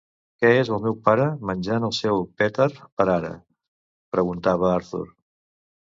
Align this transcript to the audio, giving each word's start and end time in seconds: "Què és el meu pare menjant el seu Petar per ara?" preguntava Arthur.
"Què 0.43 0.49
és 0.61 0.71
el 0.77 0.79
meu 0.85 0.95
pare 1.09 1.27
menjant 1.51 1.85
el 1.91 1.95
seu 1.99 2.25
Petar 2.43 2.69
per 2.81 3.09
ara?" 3.19 3.33
preguntava 4.19 4.77
Arthur. 4.77 5.09